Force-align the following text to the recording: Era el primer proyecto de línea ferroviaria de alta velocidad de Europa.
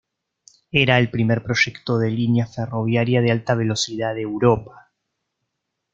Era 0.71 0.97
el 0.97 1.11
primer 1.11 1.43
proyecto 1.43 1.99
de 1.99 2.09
línea 2.09 2.47
ferroviaria 2.47 3.21
de 3.21 3.29
alta 3.29 3.53
velocidad 3.53 4.15
de 4.15 4.21
Europa. 4.23 4.89